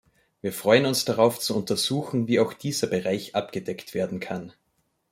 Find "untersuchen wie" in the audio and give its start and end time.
1.55-2.39